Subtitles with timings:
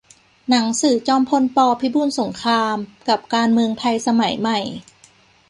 [0.49, 1.57] หนังสือ จอมพล ป.
[1.79, 2.77] พิบูลสงคราม
[3.09, 4.59] กับการเมืองไทยสมัยใหม่